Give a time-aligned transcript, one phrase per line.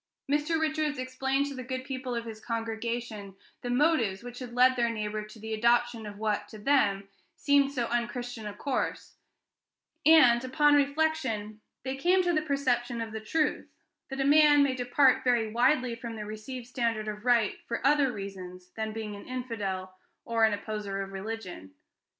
[0.27, 0.59] Mr.
[0.59, 4.89] Richards explained to the good people of his congregation the motives which had led their
[4.89, 9.17] neighbor to the adoption of what, to them, seemed so unchristian a course;
[10.03, 13.69] and, upon reflection, they came to the perception of the truth,
[14.09, 18.11] that a man may depart very widely from the received standard of right for other
[18.11, 21.75] reasons than being an infidel or an opposer of religion.